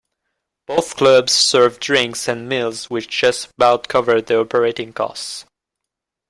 Both 0.65 0.95
clubs 0.95 1.31
served 1.31 1.79
drinks 1.79 2.27
and 2.27 2.49
meals 2.49 2.89
which 2.89 3.07
just 3.07 3.51
about 3.51 3.87
covered 3.87 4.25
the 4.25 4.39
operating 4.39 4.93
costs. 4.93 5.45